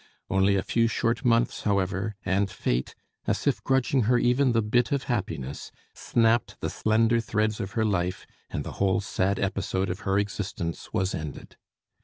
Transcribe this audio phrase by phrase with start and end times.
[0.31, 2.95] Only a few short months, however, and fate,
[3.27, 7.85] as if grudging her even the bit of happiness, snapped the slender threads of her
[7.85, 11.55] life and the whole sad episode of her existence was ended.